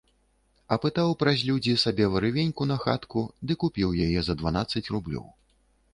[0.75, 5.25] Апытаў праз людзі сабе варывеньку на хатку ды купіў яе за дванаццаць рублёў.